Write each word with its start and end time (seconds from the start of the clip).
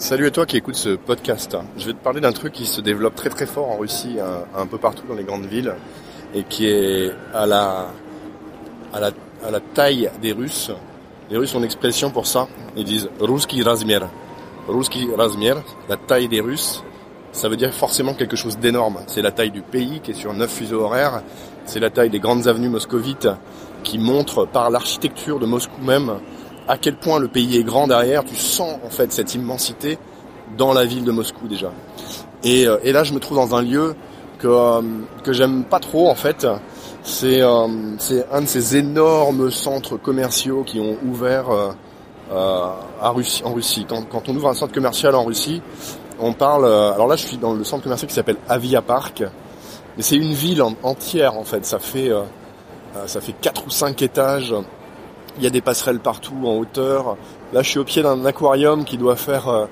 Salut 0.00 0.26
à 0.26 0.30
toi 0.30 0.46
qui 0.46 0.56
écoutes 0.56 0.76
ce 0.76 0.90
podcast. 0.90 1.56
Je 1.76 1.86
vais 1.86 1.92
te 1.92 1.98
parler 1.98 2.20
d'un 2.20 2.30
truc 2.30 2.52
qui 2.52 2.66
se 2.66 2.80
développe 2.80 3.16
très 3.16 3.30
très 3.30 3.46
fort 3.46 3.68
en 3.68 3.78
Russie, 3.78 4.18
un, 4.20 4.60
un, 4.60 4.66
peu 4.66 4.78
partout 4.78 5.02
dans 5.08 5.16
les 5.16 5.24
grandes 5.24 5.46
villes, 5.46 5.74
et 6.32 6.44
qui 6.44 6.68
est 6.68 7.10
à 7.34 7.46
la, 7.46 7.88
à 8.92 9.00
la, 9.00 9.10
à 9.44 9.50
la 9.50 9.58
taille 9.58 10.08
des 10.22 10.30
Russes. 10.30 10.70
Les 11.30 11.36
Russes 11.36 11.52
ont 11.56 11.58
une 11.58 11.64
expression 11.64 12.10
pour 12.12 12.28
ça. 12.28 12.46
Ils 12.76 12.84
disent 12.84 13.10
Ruski 13.18 13.60
Razmier. 13.64 13.98
Ruski 14.68 15.08
Razmier, 15.16 15.54
la 15.88 15.96
taille 15.96 16.28
des 16.28 16.40
Russes, 16.40 16.84
ça 17.32 17.48
veut 17.48 17.56
dire 17.56 17.74
forcément 17.74 18.14
quelque 18.14 18.36
chose 18.36 18.56
d'énorme. 18.56 18.98
C'est 19.08 19.20
la 19.20 19.32
taille 19.32 19.50
du 19.50 19.62
pays 19.62 19.98
qui 20.00 20.12
est 20.12 20.14
sur 20.14 20.32
neuf 20.32 20.52
fuseaux 20.52 20.82
horaires. 20.82 21.22
C'est 21.66 21.80
la 21.80 21.90
taille 21.90 22.10
des 22.10 22.20
grandes 22.20 22.46
avenues 22.46 22.68
moscovites 22.68 23.28
qui 23.82 23.98
montrent 23.98 24.46
par 24.46 24.70
l'architecture 24.70 25.40
de 25.40 25.46
Moscou 25.46 25.82
même 25.82 26.20
à 26.68 26.76
quel 26.76 26.96
point 26.96 27.18
le 27.18 27.28
pays 27.28 27.56
est 27.56 27.64
grand 27.64 27.88
derrière. 27.88 28.24
Tu 28.24 28.36
sens 28.36 28.78
en 28.84 28.90
fait 28.90 29.12
cette 29.12 29.34
immensité 29.34 29.98
dans 30.56 30.72
la 30.72 30.84
ville 30.84 31.04
de 31.04 31.10
Moscou 31.10 31.48
déjà. 31.48 31.72
Et, 32.44 32.66
euh, 32.66 32.76
et 32.84 32.92
là, 32.92 33.04
je 33.04 33.14
me 33.14 33.18
trouve 33.18 33.38
dans 33.38 33.56
un 33.56 33.62
lieu 33.62 33.94
que 34.38 34.46
euh, 34.46 34.82
que 35.24 35.32
j'aime 35.32 35.64
pas 35.64 35.80
trop 35.80 36.08
en 36.08 36.14
fait. 36.14 36.46
C'est 37.02 37.40
euh, 37.42 37.66
c'est 37.98 38.26
un 38.30 38.42
de 38.42 38.46
ces 38.46 38.76
énormes 38.76 39.50
centres 39.50 39.96
commerciaux 39.96 40.62
qui 40.64 40.78
ont 40.78 40.96
ouvert 41.04 41.46
à 42.30 43.10
Russie, 43.10 43.42
en 43.44 43.54
Russie. 43.54 43.86
Quand, 43.88 44.02
quand 44.02 44.28
on 44.28 44.36
ouvre 44.36 44.48
un 44.48 44.54
centre 44.54 44.74
commercial 44.74 45.14
en 45.14 45.24
Russie, 45.24 45.62
on 46.20 46.34
parle. 46.34 46.66
alors 46.66 47.06
là, 47.06 47.16
je 47.16 47.24
suis 47.24 47.38
dans 47.38 47.54
le 47.54 47.64
centre 47.64 47.82
commercial 47.82 48.08
qui 48.08 48.14
s'appelle 48.14 48.36
Avia 48.48 48.82
Park. 48.82 49.24
Mais 49.96 50.02
c'est 50.02 50.16
une 50.16 50.34
ville 50.34 50.62
entière 50.82 51.38
en 51.38 51.44
fait. 51.44 51.64
Ça 51.64 51.78
fait 51.78 52.10
ça 53.06 53.20
fait 53.20 53.32
quatre 53.32 53.66
ou 53.66 53.70
cinq 53.70 54.02
étages 54.02 54.54
il 55.36 55.44
y 55.44 55.46
a 55.46 55.50
des 55.50 55.60
passerelles 55.60 56.00
partout 56.00 56.36
en 56.44 56.56
hauteur. 56.56 57.16
Là, 57.52 57.62
je 57.62 57.70
suis 57.70 57.78
au 57.78 57.84
pied 57.84 58.02
d'un 58.02 58.24
aquarium 58.24 58.84
qui 58.84 58.96
doit 58.96 59.16
faire 59.16 59.68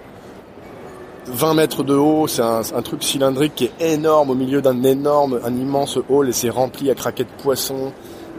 20 1.27 1.51
euh, 1.51 1.55
mètres 1.55 1.83
de 1.83 1.95
haut. 1.95 2.27
C'est 2.27 2.43
un, 2.43 2.63
truc 2.83 3.03
cylindrique 3.03 3.55
qui 3.57 3.65
est 3.65 3.95
énorme 3.95 4.31
au 4.31 4.35
milieu 4.35 4.63
d'un 4.63 4.83
énorme, 4.83 5.41
un 5.45 5.55
immense 5.55 5.99
hall 6.09 6.29
et 6.29 6.33
c'est 6.33 6.51
rempli 6.51 6.91
à 6.91 6.95
craquer 6.95 7.25
de 7.25 7.43
poissons. 7.43 7.93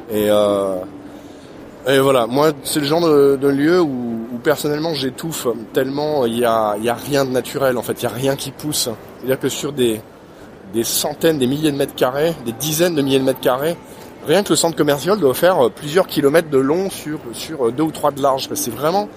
Et, 0.10 0.28
euh, 0.30 0.76
et 1.88 2.00
voilà, 2.00 2.28
moi, 2.28 2.52
c'est 2.64 2.80
le 2.80 2.86
genre 2.86 3.02
de, 3.02 3.48
lieu 3.48 3.82
où, 3.82 4.16
personnellement 4.44 4.94
j'étouffe 4.94 5.48
tellement 5.74 6.26
il 6.26 6.38
y 6.38 6.46
a, 6.46 6.76
rien 6.94 7.26
de 7.26 7.32
naturel 7.32 7.78
en 7.78 7.82
fait, 7.82 8.02
il 8.02 8.04
y 8.04 8.08
a 8.08 8.10
rien 8.10 8.36
qui 8.36 8.52
pousse. 8.52 8.90
C'est-à-dire 9.18 9.40
que 9.40 9.50
sur 9.50 9.74
des 9.74 10.02
centaines, 10.84 11.38
des 11.38 11.48
milliers 11.48 11.72
de 11.72 11.78
mètres 11.78 11.96
carrés, 11.96 12.34
des 12.46 12.54
dizaines 12.54 12.96
de 12.96 13.02
milliers 13.02 13.20
de 13.20 13.26
mètres 13.26 13.40
carrés, 13.40 13.76
rien 14.28 14.44
que 14.44 14.50
le 14.50 14.56
centre 14.56 14.76
commercial 14.76 15.20
doit 15.20 15.34
faire 15.34 15.66
euh, 15.66 15.70
plusieurs 15.70 16.06
kilomètres 16.06 16.50
de 16.50 16.58
long 16.58 16.90
sur 16.90 17.20
sur 17.34 17.68
euh, 17.68 17.72
deux 17.72 17.84
ou 17.84 17.92
trois 17.92 18.12
de 18.12 18.22
large. 18.22 18.50
C'est 18.54 18.74
vraiment 18.74 19.08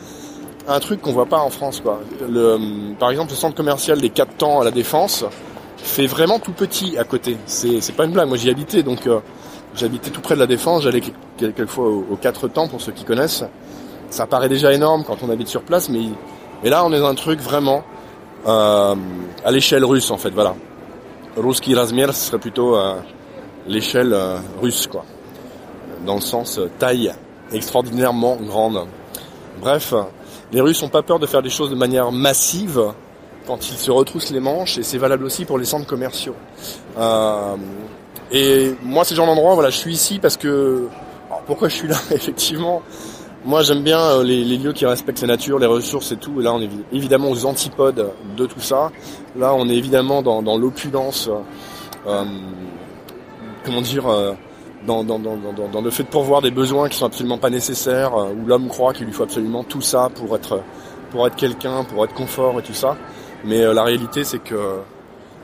un 0.69 0.79
truc 0.79 1.03
qu'on 1.03 1.13
voit 1.13 1.27
pas 1.27 1.41
en 1.41 1.51
France. 1.51 1.83
Euh, 2.23 2.59
par 2.99 3.11
exemple, 3.11 3.31
le 3.31 3.37
centre 3.37 3.57
commercial 3.57 4.01
des 4.01 4.11
Quatre 4.11 4.37
Temps 4.37 4.61
à 4.61 4.65
la 4.65 4.71
Défense 4.71 5.25
fait 5.79 6.07
vraiment 6.07 6.39
tout 6.39 6.53
petit 6.53 6.97
à 6.97 7.05
côté. 7.05 7.37
C'est 7.47 7.97
pas 7.97 8.05
une 8.05 8.13
blague. 8.13 8.29
Moi, 8.29 8.37
j'y 8.37 8.51
habitais, 8.51 8.83
donc 8.83 9.09
j'habitais 9.75 10.11
tout 10.11 10.21
près 10.21 10.35
de 10.35 10.41
la 10.41 10.47
Défense. 10.47 10.83
J'allais 10.83 11.03
quelquefois 11.39 11.87
aux, 11.87 12.17
Quatre 12.21 12.49
Temps 12.49 12.69
pour 12.69 12.81
ceux 12.81 12.93
qui 12.93 13.05
connaissent. 13.05 13.45
Ça 14.11 14.27
paraît 14.27 14.49
déjà 14.49 14.73
énorme 14.73 15.05
quand 15.05 15.23
on 15.23 15.31
habite 15.31 15.49
sur 15.49 15.63
place, 15.63 15.89
mais 15.89 16.03
mais 16.63 16.69
là, 16.69 16.85
on 16.85 16.93
est 16.93 16.99
dans 16.99 17.09
un 17.09 17.15
truc 17.15 17.41
vraiment 17.41 17.83
à 18.47 18.95
l'échelle 19.51 19.85
russe 19.85 20.11
en 20.11 20.19
fait. 20.19 20.31
Voilà. 20.31 20.55
Ruski 21.37 21.75
Razmier, 21.75 22.09
ce 22.09 22.27
serait 22.27 22.39
plutôt 22.39 22.77
l'échelle 23.67 24.13
euh, 24.13 24.39
russe, 24.61 24.87
quoi. 24.87 25.05
Dans 26.07 26.17
le 26.17 26.21
sens 26.21 26.59
euh, 26.59 26.71
taille 26.79 27.13
extraordinairement 27.53 28.37
grande. 28.37 28.87
Bref, 29.61 29.93
les 30.53 30.61
Russes 30.61 30.83
n'ont 30.83 30.89
pas 30.89 31.03
peur 31.03 31.19
de 31.19 31.27
faire 31.27 31.43
des 31.43 31.51
choses 31.51 31.71
de 31.71 31.75
manière 31.75 32.13
massive 32.13 32.81
quand 33.47 33.69
ils 33.69 33.77
se 33.77 33.91
retroussent 33.91 34.31
les 34.31 34.41
manches, 34.41 34.79
et 34.79 34.83
c'est 34.83 34.99
valable 34.99 35.25
aussi 35.25 35.45
pour 35.45 35.59
les 35.59 35.65
centres 35.65 35.87
commerciaux. 35.87 36.37
Euh, 36.99 37.57
et 38.31 38.75
moi, 38.83 39.05
c'est 39.05 39.15
le 39.15 39.17
genre 39.17 39.27
d'endroit, 39.27 39.55
voilà, 39.55 39.71
je 39.71 39.77
suis 39.77 39.93
ici 39.93 40.19
parce 40.21 40.37
que... 40.37 40.87
pourquoi 41.47 41.69
je 41.69 41.75
suis 41.75 41.89
là? 41.89 41.97
Effectivement, 42.13 42.83
moi 43.45 43.63
j'aime 43.63 43.83
bien 43.83 44.23
les, 44.23 44.45
lieux 44.45 44.73
qui 44.73 44.87
respectent 44.87 45.23
la 45.23 45.29
nature, 45.29 45.59
les 45.59 45.67
ressources 45.67 46.13
et 46.13 46.17
tout. 46.17 46.41
Et 46.41 46.45
là, 46.45 46.55
on 46.55 46.61
est 46.61 46.71
évidemment 46.93 47.31
aux 47.31 47.45
antipodes 47.45 48.13
de 48.37 48.47
tout 48.47 48.61
ça. 48.61 48.93
Là, 49.37 49.53
on 49.55 49.69
est 49.69 49.77
évidemment 49.77 50.23
dans 50.23 50.57
l'opulence 50.57 51.29
comment 53.65 53.81
dire, 53.81 54.07
euh, 54.07 54.33
dans, 54.87 55.03
le 55.83 55.91
fait 55.91 56.05
de 56.05 56.09
pourvoir 56.09 56.43
des 56.43 56.51
besoins 56.51 56.89
qui 56.89 56.97
sont 56.97 57.07
absolument 57.07 57.39
pas 57.39 57.51
nécessaires, 57.51 58.15
euh, 58.15 58.33
où 58.33 58.47
l'homme 58.47 58.69
croit 58.69 58.93
qu'il 58.93 59.07
lui 59.07 59.13
faut 59.13 59.25
absolument 59.25 59.65
tout 59.65 59.81
ça 59.81 60.11
pour 60.15 60.35
être, 60.37 60.63
quelqu'un, 61.37 61.85
pour 61.85 62.05
être 62.05 62.15
confort 62.15 62.59
et 62.59 62.63
tout 62.63 62.75
ça. 62.75 62.97
Mais 63.45 63.61
euh, 63.63 63.75
la 63.75 63.83
réalité, 63.83 64.25
c'est 64.25 64.39
que 64.39 64.79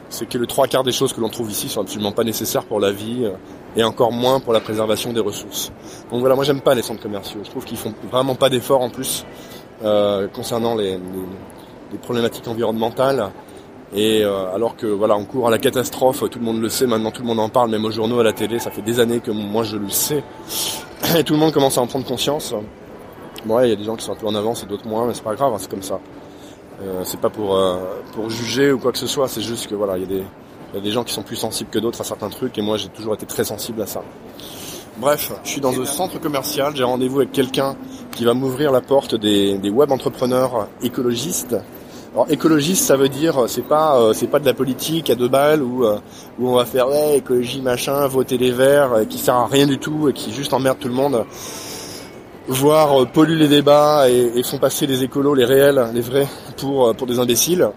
c'est 0.09 0.29
que 0.29 0.39
le 0.39 0.47
trois 0.47 0.69
quarts 0.69 0.85
des 0.85 0.93
choses 0.93 1.13
que 1.13 1.21
l'on 1.21 1.29
trouve 1.29 1.51
ici 1.51 1.69
sont 1.69 1.81
absolument 1.81 2.13
pas 2.13 2.23
nécessaires 2.23 2.65
pour 2.65 2.79
la 2.79 2.93
vie 2.93 3.29
et 3.75 3.83
encore 3.83 4.13
moins 4.13 4.39
pour 4.39 4.53
la 4.53 4.61
préservation 4.61 5.13
des 5.13 5.19
ressources. 5.19 5.73
Donc 6.13 6.21
voilà, 6.21 6.37
moi 6.37 6.45
j'aime 6.45 6.61
pas 6.61 6.77
les 6.77 6.83
centres 6.83 7.03
commerciaux. 7.03 7.41
Je 7.43 7.51
trouve 7.51 7.65
qu'ils 7.65 7.77
font 7.77 7.93
vraiment 8.09 8.37
pas 8.37 8.49
d'efforts 8.49 8.83
en 8.83 8.89
plus 8.89 9.27
concernant 10.33 10.77
les, 10.77 11.01
problématiques 12.03 12.47
environnementales. 12.47 13.33
Et 13.95 14.25
euh, 14.25 14.53
alors 14.53 14.77
que 14.77 14.87
voilà, 14.87 15.17
on 15.17 15.25
court 15.25 15.47
à 15.47 15.51
la 15.51 15.59
catastrophe, 15.59 16.29
tout 16.29 16.39
le 16.39 16.45
monde 16.45 16.61
le 16.61 16.69
sait, 16.69 16.87
maintenant 16.87 17.11
tout 17.13 17.23
le 17.23 17.29
monde 17.29 17.39
en 17.39 17.49
parle, 17.49 17.71
même 17.71 17.85
aux 17.85 17.91
journaux, 17.91 18.19
à 18.19 18.25
la 18.25 18.33
télé, 18.33 18.59
ça 18.59 18.71
fait 18.71 18.83
des 18.83 18.99
années 18.99 19.21
que 19.21 19.31
moi 19.31 19.63
je 19.63 19.77
le 19.77 19.89
sais. 19.91 20.25
Et 21.17 21.23
tout 21.23 21.35
le 21.35 21.39
monde 21.39 21.53
commence 21.53 21.79
à 21.79 21.83
en 21.83 21.87
prendre 21.87 22.05
conscience. 22.05 22.55
Bon, 23.45 23.61
il 23.61 23.69
y 23.69 23.73
a 23.73 23.77
des 23.77 23.85
gens 23.85 23.95
qui 23.95 24.05
sont 24.05 24.13
un 24.13 24.17
peu 24.17 24.27
en 24.27 24.35
avance 24.35 24.65
et 24.65 24.67
d'autres 24.67 24.89
moins, 24.89 25.07
mais 25.07 25.15
c'est 25.15 25.23
pas 25.23 25.37
grave, 25.37 25.53
hein, 25.53 25.59
c'est 25.61 25.71
comme 25.71 25.83
ça. 25.83 26.01
Euh, 26.83 27.03
c'est 27.05 27.21
pas 27.21 27.31
pour 27.31 27.57
euh, 27.57 27.79
pour 28.13 28.29
juger 28.29 28.73
ou 28.73 28.79
quoi 28.79 28.93
que 28.93 28.99
ce 28.99 29.07
soit, 29.07 29.29
c'est 29.29 29.41
juste 29.41 29.69
que 29.69 29.75
voilà, 29.75 29.97
il 29.97 30.03
y 30.03 30.05
a 30.05 30.09
des 30.09 30.25
y 30.75 30.79
a 30.79 30.81
des 30.81 30.91
gens 30.91 31.05
qui 31.05 31.15
sont 31.15 31.23
plus 31.23 31.37
sensibles 31.37 31.71
que 31.71 31.79
d'autres 31.79 32.01
à 32.01 32.05
certains 32.05 32.29
trucs 32.29 32.59
et 32.59 32.63
moi 32.63 32.77
j'ai 32.77 32.89
toujours 32.89 33.15
été 33.15 33.25
très 33.25 33.45
sensible 33.45 33.81
à 33.83 33.87
ça. 33.87 34.03
Bref, 34.99 35.33
je 35.45 35.51
suis 35.51 35.61
dans 35.61 35.79
un 35.81 35.85
centre 35.85 36.19
commercial, 36.19 36.75
j'ai 36.75 36.83
rendez-vous 36.83 37.19
avec 37.19 37.33
quelqu'un 37.33 37.77
qui 38.13 38.25
va 38.25 38.35
m'ouvrir 38.35 38.73
la 38.73 38.81
porte 38.81 39.15
des, 39.15 39.59
des 39.59 39.71
web 39.71 39.93
entrepreneurs 39.93 40.69
écologistes 40.83 41.57
alors 42.17 42.31
écologiste, 42.31 42.87
ça 42.87 42.97
veut 42.97 43.11
dire 43.11 43.45
c'est 43.47 43.61
pas 43.69 44.01
euh, 44.01 44.15
c'est 44.15 44.27
pas 44.27 44.39
de 44.39 44.47
la 44.47 44.55
politique 44.55 45.11
à 45.11 45.15
deux 45.15 45.29
balles 45.29 45.63
où 45.63 45.85
euh, 45.85 45.99
où 46.39 46.49
on 46.49 46.55
va 46.55 46.65
faire 46.65 46.89
ouais 46.89 47.19
écologie 47.19 47.61
machin, 47.61 48.07
voter 48.07 48.39
les 48.39 48.53
verts, 48.53 48.95
euh, 48.95 49.05
qui 49.05 49.19
sert 49.19 49.35
à 49.35 49.47
rien 49.47 49.67
du 49.67 49.77
tout 49.79 50.09
et 50.09 50.15
qui 50.15 50.33
juste 50.33 50.55
emmerde 50.55 50.79
tout 50.81 50.89
le 50.89 50.95
monde, 50.95 51.27
voire 52.49 53.07
pollue 53.09 53.37
les 53.37 53.49
débats 53.49 54.09
et, 54.09 54.43
font 54.45 54.57
passer 54.57 54.87
les 54.87 55.03
écolos, 55.03 55.35
les 55.35 55.45
réels, 55.45 55.91
les 55.93 56.01
vrais, 56.01 56.27
pour 56.57 56.95
des 57.07 57.19
imbéciles. 57.19 57.69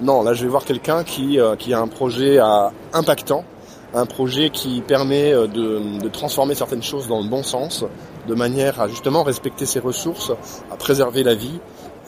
Non, 0.00 0.22
là 0.22 0.32
je 0.32 0.42
vais 0.42 0.48
voir 0.48 0.64
quelqu'un 0.64 1.04
qui 1.04 1.38
qui 1.58 1.74
a 1.74 1.78
un 1.78 1.88
projet 1.88 2.38
à 2.38 2.72
impactant, 2.94 3.44
un 3.92 4.06
projet 4.06 4.48
qui 4.48 4.80
permet 4.80 5.32
de, 5.32 5.98
de 6.00 6.08
transformer 6.08 6.54
certaines 6.54 6.82
choses 6.82 7.08
dans 7.08 7.20
le 7.20 7.28
bon 7.28 7.42
sens, 7.42 7.84
de 8.26 8.34
manière 8.34 8.80
à 8.80 8.88
justement 8.88 9.22
respecter 9.22 9.66
ses 9.66 9.80
ressources, 9.80 10.32
à 10.70 10.76
préserver 10.76 11.24
la 11.24 11.34
vie 11.34 11.60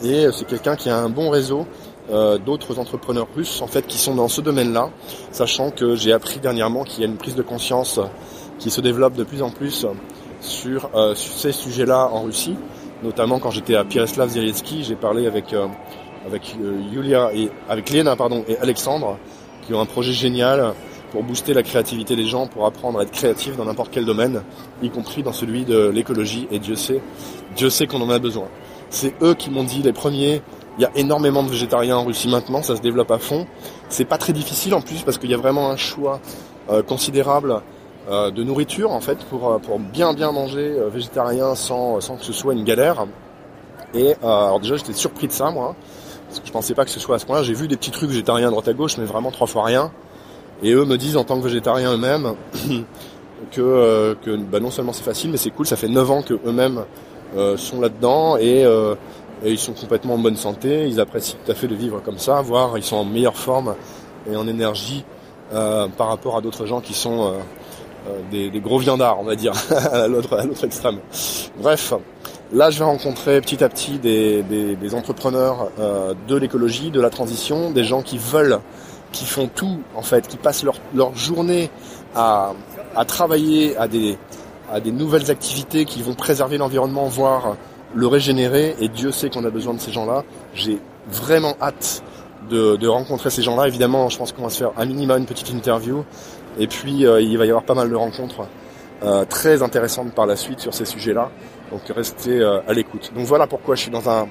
et 0.04 0.28
c'est 0.32 0.46
quelqu'un 0.46 0.76
qui 0.76 0.90
a 0.90 0.98
un 0.98 1.08
bon 1.08 1.30
réseau 1.30 1.66
euh, 2.10 2.36
d'autres 2.36 2.78
entrepreneurs 2.78 3.28
russes 3.34 3.62
en 3.62 3.66
fait 3.66 3.86
qui 3.86 3.96
sont 3.96 4.14
dans 4.14 4.28
ce 4.28 4.42
domaine-là, 4.42 4.90
sachant 5.32 5.70
que 5.70 5.96
j'ai 5.96 6.12
appris 6.12 6.38
dernièrement 6.38 6.84
qu'il 6.84 7.00
y 7.00 7.06
a 7.06 7.08
une 7.08 7.16
prise 7.16 7.34
de 7.34 7.42
conscience 7.42 7.98
qui 8.58 8.70
se 8.70 8.82
développe 8.82 9.14
de 9.14 9.24
plus 9.24 9.40
en 9.40 9.48
plus 9.50 9.86
sur, 10.40 10.90
euh, 10.94 11.14
ces 11.14 11.52
sujets-là 11.52 12.10
en 12.12 12.24
Russie, 12.24 12.56
notamment 13.02 13.38
quand 13.38 13.50
j'étais 13.50 13.74
à 13.74 13.84
Pireslav 13.84 14.28
Zelietsky, 14.28 14.84
j'ai 14.84 14.96
parlé 14.96 15.26
avec 15.26 15.54
euh, 15.54 15.66
Yulia 16.92 17.30
et 17.32 17.50
avec 17.70 17.90
Lena 17.90 18.16
pardon 18.16 18.44
et 18.46 18.58
Alexandre 18.58 19.16
qui 19.66 19.72
ont 19.72 19.80
un 19.80 19.86
projet 19.86 20.12
génial 20.12 20.74
pour 21.10 21.22
booster 21.22 21.54
la 21.54 21.62
créativité 21.62 22.16
des 22.16 22.26
gens, 22.26 22.48
pour 22.48 22.66
apprendre 22.66 22.98
à 22.98 23.04
être 23.04 23.12
créatif 23.12 23.56
dans 23.56 23.64
n'importe 23.64 23.90
quel 23.92 24.04
domaine, 24.04 24.42
y 24.82 24.90
compris 24.90 25.22
dans 25.22 25.32
celui 25.32 25.64
de 25.64 25.88
l'écologie. 25.88 26.48
Et 26.50 26.58
Dieu 26.58 26.74
sait, 26.74 27.00
Dieu 27.56 27.70
sait 27.70 27.86
qu'on 27.86 28.02
en 28.02 28.10
a 28.10 28.18
besoin. 28.18 28.48
C'est 28.94 29.12
eux 29.22 29.34
qui 29.34 29.50
m'ont 29.50 29.64
dit 29.64 29.82
les 29.82 29.92
premiers. 29.92 30.40
Il 30.78 30.82
y 30.82 30.84
a 30.84 30.90
énormément 30.94 31.42
de 31.42 31.50
végétariens 31.50 31.96
en 31.96 32.04
Russie 32.04 32.28
maintenant, 32.28 32.62
ça 32.62 32.76
se 32.76 32.80
développe 32.80 33.10
à 33.10 33.18
fond. 33.18 33.44
C'est 33.88 34.04
pas 34.04 34.18
très 34.18 34.32
difficile 34.32 34.72
en 34.72 34.80
plus 34.80 35.02
parce 35.02 35.18
qu'il 35.18 35.28
y 35.30 35.34
a 35.34 35.36
vraiment 35.36 35.68
un 35.68 35.76
choix 35.76 36.20
euh, 36.70 36.80
considérable 36.84 37.60
euh, 38.08 38.30
de 38.30 38.44
nourriture 38.44 38.92
en 38.92 39.00
fait 39.00 39.18
pour 39.24 39.50
euh, 39.50 39.58
bien 39.92 40.14
bien 40.14 40.30
manger 40.30 40.76
végétarien 40.92 41.56
sans 41.56 41.98
que 41.98 42.24
ce 42.24 42.32
soit 42.32 42.54
une 42.54 42.62
galère. 42.62 43.06
Et 43.94 44.14
alors 44.22 44.60
déjà 44.60 44.76
j'étais 44.76 44.92
surpris 44.92 45.26
de 45.26 45.32
ça 45.32 45.50
moi 45.50 45.74
parce 46.28 46.38
que 46.38 46.46
je 46.46 46.52
pensais 46.52 46.74
pas 46.74 46.84
que 46.84 46.90
ce 46.92 47.00
soit 47.00 47.16
à 47.16 47.18
ce 47.18 47.26
point-là. 47.26 47.42
J'ai 47.42 47.54
vu 47.54 47.66
des 47.66 47.76
petits 47.76 47.90
trucs 47.90 48.10
végétariens 48.10 48.46
à 48.46 48.50
droite 48.50 48.68
à 48.68 48.74
gauche 48.74 48.96
mais 48.96 49.06
vraiment 49.06 49.32
trois 49.32 49.48
fois 49.48 49.64
rien. 49.64 49.90
Et 50.62 50.70
eux 50.70 50.84
me 50.84 50.96
disent 50.96 51.16
en 51.16 51.24
tant 51.24 51.36
que 51.36 51.44
végétariens 51.44 51.94
eux-mêmes 51.94 52.34
que 53.50 54.16
que 54.22 54.36
bah, 54.36 54.60
non 54.60 54.70
seulement 54.70 54.92
c'est 54.92 55.02
facile 55.02 55.32
mais 55.32 55.36
c'est 55.36 55.50
cool. 55.50 55.66
Ça 55.66 55.74
fait 55.74 55.88
9 55.88 56.10
ans 56.12 56.22
que 56.22 56.34
eux-mêmes 56.46 56.84
sont 57.56 57.80
là-dedans 57.80 58.36
euh, 58.40 58.94
et, 59.44 59.50
ils 59.50 59.58
sont 59.58 59.72
complètement 59.72 60.14
en 60.14 60.18
bonne 60.18 60.36
santé. 60.36 60.86
Ils 60.86 61.00
apprécient 61.00 61.36
tout 61.44 61.50
à 61.50 61.54
fait 61.54 61.66
de 61.66 61.74
vivre 61.74 62.00
comme 62.04 62.18
ça, 62.18 62.40
voire 62.40 62.76
ils 62.78 62.84
sont 62.84 62.96
en 62.96 63.04
meilleure 63.04 63.36
forme 63.36 63.74
et 64.30 64.36
en 64.36 64.46
énergie 64.48 65.04
euh, 65.52 65.88
par 65.88 66.08
rapport 66.08 66.36
à 66.36 66.40
d'autres 66.40 66.66
gens 66.66 66.80
qui 66.80 66.94
sont 66.94 67.34
des, 68.30 68.50
gros 68.60 68.78
viandards, 68.78 69.18
on 69.20 69.24
va 69.24 69.34
dire, 69.34 69.52
à 69.92 70.06
l'autre 70.08 70.64
extrême. 70.64 70.98
Bref, 71.60 71.94
Là, 72.54 72.70
je 72.70 72.78
vais 72.78 72.84
rencontrer 72.84 73.40
petit 73.40 73.64
à 73.64 73.68
petit 73.68 73.98
des, 73.98 74.42
des, 74.42 74.94
entrepreneurs 74.94 75.70
euh, 75.80 76.14
de 76.28 76.36
l'écologie, 76.36 76.92
de 76.92 77.00
la 77.00 77.10
transition, 77.10 77.72
des 77.72 77.82
gens 77.82 78.00
qui 78.00 78.16
veulent, 78.16 78.60
qui 79.10 79.24
font 79.24 79.48
tout 79.52 79.80
en 79.96 80.02
fait, 80.02 80.28
qui 80.28 80.36
passent 80.36 80.62
leur, 80.62 80.76
leur 80.94 81.16
journée 81.16 81.68
à, 82.14 82.52
à 82.94 83.04
travailler 83.04 83.76
à 83.76 83.88
des, 83.88 84.18
à 84.72 84.80
des 84.80 84.92
nouvelles 84.92 85.30
activités 85.30 85.84
qui 85.84 86.02
vont 86.02 86.14
préserver 86.14 86.58
l'environnement, 86.58 87.06
voire 87.06 87.56
le 87.94 88.06
régénérer. 88.06 88.74
Et 88.80 88.88
Dieu 88.88 89.12
sait 89.12 89.30
qu'on 89.30 89.44
a 89.44 89.50
besoin 89.50 89.74
de 89.74 89.80
ces 89.80 89.92
gens-là. 89.92 90.24
J'ai 90.54 90.78
vraiment 91.08 91.54
hâte 91.60 92.02
de, 92.50 92.76
de 92.76 92.88
rencontrer 92.88 93.30
ces 93.30 93.42
gens-là. 93.42 93.66
Évidemment, 93.68 94.08
je 94.08 94.18
pense 94.18 94.32
qu'on 94.32 94.42
va 94.42 94.50
se 94.50 94.58
faire 94.58 94.72
un 94.76 94.84
minimum 94.84 95.18
une 95.18 95.26
petite 95.26 95.50
interview. 95.50 96.04
Et 96.58 96.66
puis, 96.66 97.06
euh, 97.06 97.20
il 97.20 97.36
va 97.38 97.46
y 97.46 97.48
avoir 97.48 97.64
pas 97.64 97.74
mal 97.74 97.90
de 97.90 97.96
rencontres 97.96 98.46
euh, 99.02 99.24
très 99.24 99.62
intéressantes 99.62 100.12
par 100.14 100.26
la 100.26 100.36
suite 100.36 100.60
sur 100.60 100.72
ces 100.72 100.84
sujets-là. 100.84 101.30
Donc 101.70 101.82
restez 101.94 102.40
euh, 102.40 102.60
à 102.66 102.72
l'écoute. 102.72 103.12
Donc 103.14 103.26
voilà 103.26 103.46
pourquoi 103.46 103.74
je 103.74 103.82
suis 103.82 103.90
dans 103.90 104.08
un 104.08 104.28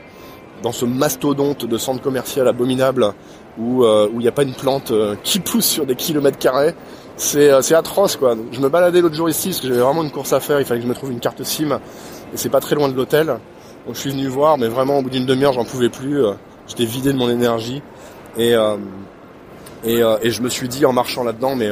dans 0.63 0.71
ce 0.71 0.85
mastodonte 0.85 1.65
de 1.65 1.77
centre 1.77 2.01
commercial 2.01 2.47
abominable 2.47 3.13
où 3.59 3.83
euh, 3.83 4.09
il 4.13 4.19
n'y 4.19 4.27
a 4.27 4.31
pas 4.31 4.41
une 4.43 4.55
plante 4.55 4.89
euh, 4.89 5.15
qui 5.21 5.39
pousse 5.39 5.65
sur 5.65 5.85
des 5.85 5.95
kilomètres 5.95 6.39
carrés. 6.39 6.73
C'est 7.15 7.61
c'est 7.61 7.75
atroce 7.75 8.15
quoi. 8.15 8.35
Je 8.51 8.59
me 8.59 8.69
baladais 8.69 9.01
l'autre 9.01 9.13
jour 9.13 9.29
ici 9.29 9.49
parce 9.49 9.61
que 9.61 9.67
j'avais 9.67 9.81
vraiment 9.81 10.03
une 10.03 10.09
course 10.09 10.33
à 10.33 10.39
faire. 10.39 10.59
Il 10.59 10.65
fallait 10.65 10.79
que 10.79 10.85
je 10.85 10.89
me 10.89 10.95
trouve 10.95 11.11
une 11.11 11.19
carte 11.19 11.43
SIM 11.43 11.79
et 12.33 12.37
c'est 12.37 12.49
pas 12.49 12.59
très 12.59 12.73
loin 12.73 12.89
de 12.89 12.95
l'hôtel. 12.95 13.27
Donc 13.27 13.95
je 13.95 13.99
suis 13.99 14.09
venu 14.09 14.27
voir, 14.27 14.57
mais 14.57 14.67
vraiment 14.67 14.97
au 14.97 15.01
bout 15.03 15.11
d'une 15.11 15.27
demi-heure 15.27 15.53
j'en 15.53 15.65
pouvais 15.65 15.89
plus. 15.89 16.23
J'étais 16.67 16.85
vidé 16.85 17.13
de 17.13 17.17
mon 17.17 17.29
énergie 17.29 17.83
et 18.35 18.55
et, 19.83 19.99
et 19.99 20.31
je 20.31 20.41
me 20.41 20.49
suis 20.49 20.69
dit 20.69 20.85
en 20.87 20.93
marchant 20.93 21.23
là-dedans, 21.23 21.55
mais 21.55 21.69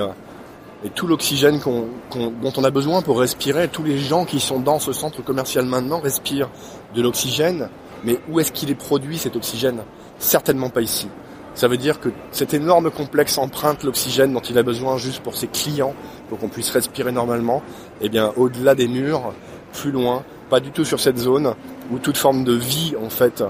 et 0.84 0.90
tout 0.90 1.08
l'oxygène 1.08 1.60
dont 1.60 2.54
on 2.58 2.64
a 2.64 2.70
besoin 2.72 3.02
pour 3.02 3.20
respirer. 3.20 3.68
Tous 3.68 3.84
les 3.84 4.00
gens 4.00 4.26
qui 4.26 4.40
sont 4.40 4.60
dans 4.60 4.80
ce 4.80 4.94
centre 4.94 5.24
commercial 5.24 5.66
maintenant 5.66 6.00
respirent 6.00 6.50
de 6.96 7.02
l'oxygène, 7.02 7.70
mais 8.04 8.20
où 8.30 8.40
est-ce 8.40 8.52
qu'il 8.52 8.70
est 8.70 8.76
produit 8.76 9.18
cet 9.18 9.36
oxygène? 9.36 9.84
Certainement 10.18 10.70
pas 10.70 10.82
ici. 10.82 11.08
Ça 11.54 11.68
veut 11.68 11.78
dire 11.78 12.00
que 12.00 12.10
cet 12.32 12.54
énorme 12.54 12.92
complexe 12.92 13.38
emprunte 13.38 13.84
l'oxygène 13.84 14.34
dont 14.34 14.40
il 14.40 14.58
a 14.58 14.64
besoin 14.64 14.98
juste 14.98 15.22
pour 15.22 15.36
ses 15.36 15.48
clients, 15.48 15.94
pour 16.30 16.40
qu'on 16.40 16.48
puisse 16.48 16.72
respirer 16.72 17.12
normalement. 17.12 17.62
Eh 18.00 18.10
bien, 18.10 18.32
au-delà 18.38 18.74
des 18.74 18.88
murs, 18.88 19.34
plus 19.74 19.92
loin, 19.92 20.24
pas 20.50 20.60
du 20.60 20.72
tout 20.72 20.86
sur 20.86 21.00
cette 21.00 21.18
zone 21.18 21.54
où 21.92 22.00
toute 22.00 22.18
forme 22.18 22.44
de 22.44 22.54
vie, 22.54 22.94
en 23.04 23.10
fait, 23.10 23.42
euh, 23.42 23.48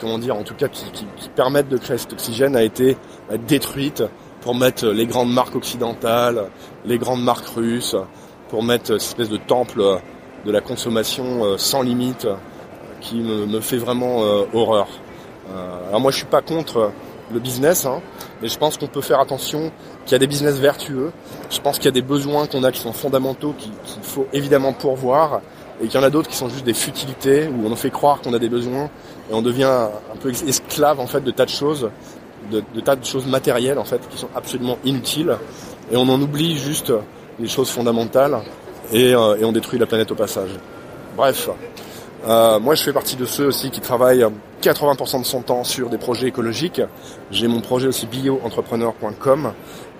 comment 0.00 0.18
dire, 0.18 0.36
en 0.36 0.42
tout 0.42 0.54
cas, 0.54 0.68
qui, 0.68 0.90
qui, 0.92 1.28
permettent 1.34 1.68
de 1.68 1.76
créer 1.76 1.98
cet 1.98 2.14
oxygène, 2.14 2.56
a 2.56 2.62
été 2.62 2.96
euh, 3.30 3.36
détruite 3.46 4.02
pour 4.40 4.54
mettre 4.54 4.86
les 4.86 5.06
grandes 5.06 5.32
marques 5.32 5.54
occidentales, 5.54 6.46
les 6.86 6.98
grandes 6.98 7.22
marques 7.22 7.48
russes, 7.48 7.96
pour 8.48 8.62
mettre 8.62 8.98
cette 8.98 9.20
espèce 9.20 9.28
de 9.28 9.36
temple 9.36 9.82
de 10.44 10.50
la 10.50 10.60
consommation 10.60 11.44
euh, 11.44 11.58
sans 11.58 11.82
limite 11.82 12.26
qui 13.02 13.16
me, 13.16 13.60
fait 13.60 13.76
vraiment 13.76 14.22
euh, 14.22 14.44
horreur. 14.54 14.88
Euh, 15.50 15.88
alors 15.88 16.00
moi 16.00 16.10
je 16.10 16.18
suis 16.18 16.26
pas 16.26 16.40
contre 16.40 16.90
le 17.32 17.40
business, 17.40 17.84
hein, 17.86 18.00
mais 18.40 18.48
je 18.48 18.58
pense 18.58 18.76
qu'on 18.76 18.86
peut 18.86 19.00
faire 19.00 19.20
attention 19.20 19.72
qu'il 20.04 20.12
y 20.12 20.14
a 20.14 20.18
des 20.18 20.26
business 20.26 20.56
vertueux. 20.56 21.12
Je 21.50 21.60
pense 21.60 21.76
qu'il 21.76 21.86
y 21.86 21.88
a 21.88 21.92
des 21.92 22.02
besoins 22.02 22.46
qu'on 22.46 22.64
a 22.64 22.72
qui 22.72 22.80
sont 22.80 22.92
fondamentaux, 22.92 23.54
qu'il 23.58 23.72
faut 24.02 24.26
évidemment 24.32 24.72
pourvoir, 24.72 25.40
et 25.82 25.88
qu'il 25.88 26.00
y 26.00 26.02
en 26.02 26.06
a 26.06 26.10
d'autres 26.10 26.28
qui 26.28 26.36
sont 26.36 26.48
juste 26.48 26.64
des 26.64 26.74
futilités, 26.74 27.48
où 27.48 27.66
on 27.66 27.70
nous 27.70 27.76
fait 27.76 27.90
croire 27.90 28.20
qu'on 28.20 28.34
a 28.34 28.38
des 28.38 28.48
besoins, 28.48 28.90
et 29.30 29.34
on 29.34 29.42
devient 29.42 29.64
un 29.64 30.16
peu 30.20 30.30
esclave 30.30 31.00
en 31.00 31.06
fait 31.06 31.22
de 31.22 31.30
tas 31.30 31.44
de 31.44 31.50
choses 31.50 31.90
de, 32.50 32.80
tas 32.80 32.96
de 32.96 33.04
choses 33.04 33.26
matérielles 33.26 33.78
en 33.78 33.84
fait 33.84 34.00
qui 34.08 34.18
sont 34.18 34.28
absolument 34.34 34.78
inutiles 34.84 35.36
et 35.90 35.96
on 35.96 36.08
en 36.08 36.20
oublie 36.20 36.58
juste 36.58 36.92
les 37.38 37.48
choses 37.48 37.70
fondamentales 37.70 38.38
et, 38.92 39.14
euh, 39.14 39.36
on 39.42 39.52
détruit 39.52 39.78
la 39.78 39.86
planète 39.86 40.10
au 40.10 40.14
passage. 40.14 40.50
Bref, 41.16 41.48
euh, 42.26 42.60
moi 42.60 42.74
je 42.74 42.82
fais 42.82 42.92
partie 42.92 43.16
de 43.16 43.24
ceux 43.24 43.46
aussi 43.46 43.70
qui 43.70 43.80
travaillent 43.80 44.24
80% 44.62 45.20
de 45.20 45.26
son 45.26 45.42
temps 45.42 45.64
sur 45.64 45.90
des 45.90 45.98
projets 45.98 46.28
écologiques. 46.28 46.80
J'ai 47.30 47.48
mon 47.48 47.60
projet 47.60 47.88
aussi 47.88 48.06
bioentrepreneur.com 48.06 49.52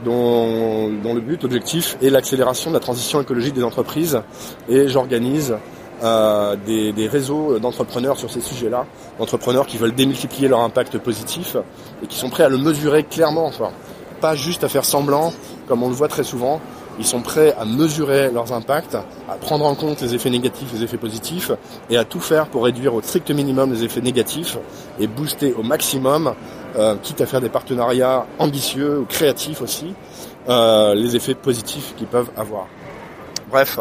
dont, 0.05 0.89
le 0.89 1.21
but, 1.21 1.45
objectif 1.45 1.97
est 2.03 2.11
l'accélération 2.11 2.71
de 2.71 2.75
la 2.75 2.81
transition 2.81 3.21
écologique 3.21 3.55
des 3.55 3.65
entreprises 3.65 4.21
et 4.69 4.89
j'organise 4.89 5.57
euh, 6.03 6.57
des, 6.67 6.93
des, 6.93 7.07
réseaux 7.07 7.59
d'entrepreneurs 7.59 8.17
sur 8.17 8.31
ces 8.31 8.41
sujets-là, 8.41 8.87
d'entrepreneurs 9.19 9.67
qui 9.67 9.77
veulent 9.77 9.95
démultiplier 9.95 10.49
leur 10.49 10.61
impact 10.61 10.99
positif 10.99 11.57
et 12.03 12.07
qui 12.07 12.19
sont 12.19 12.31
prêts 12.31 12.43
à 12.45 12.49
le 12.49 12.59
mesurer 12.59 13.05
clairement, 13.05 13.47
enfin, 13.47 13.71
pas 14.21 14.35
juste 14.35 14.65
à 14.65 14.69
faire 14.69 14.85
semblant, 14.85 15.33
comme 15.69 15.83
on 15.83 15.89
le 15.89 15.95
voit 15.95 16.09
très 16.09 16.25
souvent. 16.25 16.61
Ils 16.99 17.07
sont 17.07 17.21
prêts 17.21 17.55
à 17.59 17.65
mesurer 17.65 18.31
leurs 18.31 18.53
impacts, 18.53 18.95
à 18.95 19.35
prendre 19.41 19.65
en 19.65 19.75
compte 19.75 20.01
les 20.03 20.15
effets 20.15 20.31
négatifs, 20.31 20.69
les 20.73 20.83
effets 20.83 20.99
positifs, 20.99 21.51
et 21.91 21.97
à 21.97 22.05
tout 22.05 22.21
faire 22.21 22.47
pour 22.47 22.65
réduire 22.65 22.95
au 22.95 23.03
strict 23.03 23.31
minimum 23.31 23.73
les 23.73 23.85
effets 23.85 24.01
négatifs 24.01 24.59
et 24.99 25.07
booster 25.07 25.55
au 25.55 25.63
maximum, 25.63 26.35
euh, 26.77 26.97
quitte 27.03 27.21
à 27.21 27.27
faire 27.27 27.41
des 27.41 27.49
partenariats 27.49 28.27
ambitieux 28.39 29.01
ou 29.01 29.05
créatifs 29.05 29.63
aussi, 29.63 29.95
euh, 30.49 30.95
les 30.95 31.17
effets 31.17 31.35
positifs 31.35 31.95
qu'ils 31.97 32.07
peuvent 32.07 32.31
avoir. 32.37 32.67
Bref, 33.51 33.79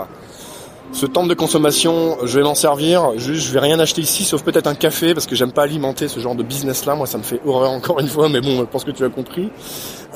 ce 0.94 1.06
temps 1.06 1.26
de 1.26 1.34
consommation, 1.34 2.18
je 2.24 2.38
vais 2.38 2.44
m'en 2.44 2.56
servir. 2.56 3.18
Juste, 3.18 3.48
je 3.48 3.54
vais 3.54 3.60
rien 3.60 3.80
acheter 3.80 4.02
ici, 4.02 4.26
sauf 4.26 4.44
peut-être 4.44 4.68
un 4.68 4.76
café, 4.76 5.14
parce 5.14 5.26
que 5.26 5.36
j'aime 5.36 5.52
pas 5.54 5.64
alimenter 5.64 6.08
ce 6.08 6.20
genre 6.20 6.36
de 6.36 6.44
business-là. 6.44 6.96
Moi, 6.96 7.08
ça 7.08 7.18
me 7.18 7.24
fait 7.24 7.40
horreur 7.46 7.72
encore 7.72 8.00
une 8.00 8.08
fois, 8.08 8.28
mais 8.30 8.42
bon, 8.42 8.58
je 8.58 8.64
pense 8.64 8.84
que 8.84 8.92
tu 8.92 9.04
as 9.06 9.10
compris. 9.10 9.50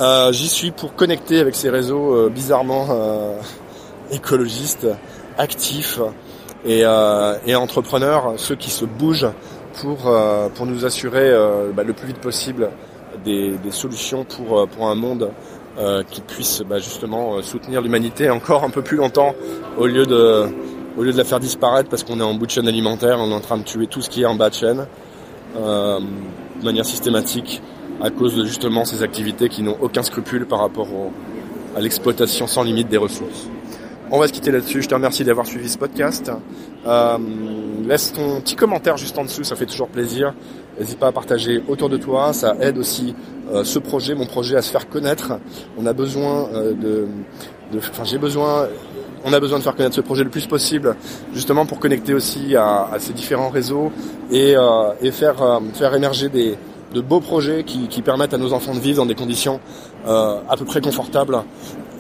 Euh, 0.02 0.32
J'y 0.34 0.50
suis 0.50 0.72
pour 0.72 0.94
connecter 0.96 1.40
avec 1.40 1.56
ces 1.56 1.70
réseaux 1.70 2.14
euh, 2.16 2.30
bizarrement 2.30 2.88
euh, 2.90 3.40
écologistes, 4.12 4.88
actifs 5.38 6.00
et, 6.66 6.82
euh, 6.84 7.36
et, 7.46 7.56
entrepreneurs, 7.56 8.34
ceux 8.38 8.56
qui 8.56 8.70
se 8.70 8.84
bougent 8.86 9.30
pour 9.82 10.08
euh, 10.08 10.50
pour 10.50 10.66
nous 10.66 10.86
assurer 10.86 11.32
bah, 11.74 11.84
le 11.84 11.94
plus 11.94 12.08
vite 12.08 12.20
possible 12.20 12.70
des, 13.24 13.58
des 13.58 13.72
solutions 13.72 14.26
pour 14.26 14.68
pour 14.70 14.88
un 14.88 14.96
monde 14.96 15.32
euh, 15.78 16.04
qui 16.10 16.22
puisse 16.22 16.62
bah, 16.62 16.80
justement 16.80 17.36
euh, 17.36 17.42
soutenir 17.42 17.82
l'humanité 17.82 18.30
encore 18.30 18.64
un 18.64 18.70
peu 18.70 18.82
plus 18.82 18.98
longtemps 18.98 19.36
au 19.78 19.88
lieu 19.88 20.06
de 20.06 20.46
au 20.98 21.04
lieu 21.04 21.12
de 21.12 21.18
la 21.18 21.26
faire 21.26 21.42
disparaître 21.42 21.90
parce 21.90 22.04
qu'on 22.04 22.20
est 22.20 22.24
en 22.24 22.34
bout 22.34 22.46
de 22.46 22.52
chaîne 22.52 22.68
alimentaire, 22.68 23.18
on 23.20 23.30
est 23.30 23.34
en 23.34 23.42
train 23.42 23.58
de 23.58 23.64
tuer 23.64 23.88
tout 23.88 24.02
ce 24.02 24.10
qui 24.10 24.22
est 24.22 24.26
en 24.26 24.36
bas 24.36 24.50
de 24.50 24.56
chaîne 24.56 24.88
euh, 25.58 26.00
de 26.00 26.66
manière 26.66 26.86
systématique 26.86 27.62
à 28.02 28.10
cause 28.10 28.36
de 28.36 28.46
justement 28.46 28.86
ces 28.86 29.04
activités 29.04 29.50
qui 29.50 29.64
n'ont 29.64 29.78
aucun 29.82 30.04
scrupule 30.04 30.46
par 30.46 30.60
rapport 30.60 30.88
à 31.76 31.82
l'exploitation 31.82 32.48
sans 32.48 32.64
limite 32.64 32.88
des 32.88 32.98
ressources. 32.98 33.50
On 34.12 34.20
va 34.20 34.28
se 34.28 34.34
quitter 34.34 34.52
là-dessus. 34.52 34.84
Je 34.84 34.88
te 34.88 34.94
remercie 34.94 35.24
d'avoir 35.24 35.48
suivi 35.48 35.68
ce 35.68 35.78
podcast. 35.78 36.32
Euh, 36.86 37.18
laisse 37.88 38.14
ton 38.14 38.40
petit 38.40 38.56
commentaire 38.56 38.98
juste 38.98 39.18
en 39.18 39.24
dessous, 39.24 39.44
ça 39.44 39.56
fait 39.56 39.66
toujours 39.66 39.88
plaisir. 39.88 40.34
N'hésite 40.80 41.00
pas 41.00 41.08
à 41.08 41.12
partager 41.12 41.64
autour 41.70 41.90
de 41.90 41.98
toi, 41.98 42.34
ça 42.34 42.56
aide 42.60 42.78
aussi 42.78 43.16
euh, 43.54 43.64
ce 43.64 43.80
projet, 43.80 44.14
mon 44.14 44.26
projet, 44.26 44.58
à 44.58 44.62
se 44.62 44.72
faire 44.72 44.90
connaître. 44.90 45.34
On 45.78 45.86
a 45.86 45.94
besoin 45.94 46.50
euh, 46.54 47.06
on 49.28 49.34
a 49.34 49.40
besoin 49.40 49.58
de 49.58 49.64
faire 49.64 49.76
connaître 49.76 49.96
ce 49.96 50.02
projet 50.02 50.24
le 50.24 50.30
plus 50.30 50.46
possible, 50.48 50.96
justement 51.34 51.66
pour 51.66 51.80
connecter 51.80 52.14
aussi 52.14 52.56
à, 52.56 52.90
ces 53.00 53.14
différents 53.14 53.50
réseaux 53.50 53.92
et, 54.32 54.56
euh, 54.56 55.12
faire 55.12 55.96
émerger 55.96 56.30
de 56.30 57.02
beaux 57.02 57.22
projets 57.22 57.64
qui, 57.64 58.02
permettent 58.02 58.34
à 58.34 58.38
nos 58.38 58.54
enfants 58.54 58.74
de 58.74 58.80
vivre 58.80 58.98
dans 58.98 59.06
des 59.06 59.16
conditions 59.16 59.60
à 60.06 60.56
peu 60.58 60.66
près 60.66 60.82
confortables 60.82 61.40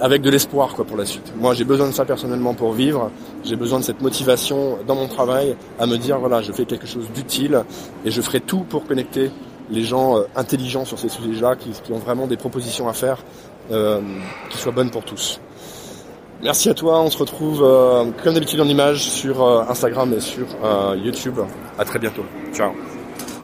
avec 0.02 0.22
de 0.22 0.30
l'espoir 0.30 0.74
quoi 0.74 0.86
pour 0.86 0.98
la 0.98 1.06
suite. 1.06 1.34
Moi, 1.38 1.54
j'ai 1.54 1.64
besoin 1.64 1.88
de 1.88 1.94
ça 1.94 2.06
personnellement 2.06 2.54
pour 2.54 2.74
vivre. 2.74 3.12
J'ai 3.44 3.56
besoin 3.56 3.80
de 3.80 3.84
cette 3.84 4.02
motivation 4.02 4.78
dans 4.88 4.96
mon 4.96 5.08
travail 5.08 5.56
à 5.80 5.86
me 5.86 5.98
dire 5.98 6.20
voilà, 6.20 6.42
je 6.42 6.52
fais 6.52 6.66
quelque 6.66 6.88
chose 6.88 7.10
d'utile 7.14 7.64
et 8.04 8.12
je 8.12 8.22
ferai 8.22 8.40
tout 8.40 8.60
pour 8.60 8.86
connecter 8.86 9.32
les 9.70 9.84
gens 9.84 10.18
euh, 10.18 10.24
intelligents 10.36 10.86
sur 10.86 11.00
ces 11.00 11.10
sujets-là, 11.10 11.56
qui, 11.56 11.72
ont 11.92 11.98
vraiment 11.98 12.28
des 12.28 12.38
propositions 12.38 12.88
à 12.88 12.94
faire, 12.94 13.24
euh, 13.72 14.00
qui 14.50 14.58
soient 14.58 14.72
bonnes 14.72 14.92
pour 14.92 15.04
tous. 15.04 15.40
Merci 16.44 16.70
à 16.70 16.74
toi. 16.74 17.02
On 17.02 17.10
se 17.10 17.18
retrouve 17.18 17.64
euh, 17.64 18.06
comme 18.24 18.34
d'habitude 18.34 18.60
en 18.62 18.68
image 18.68 19.10
sur 19.10 19.44
Instagram 19.70 20.14
et 20.14 20.20
sur 20.20 20.48
YouTube. 20.96 21.40
À 21.80 21.86
très 21.86 22.00
bientôt. 22.00 22.25
Ciao. 22.54 22.72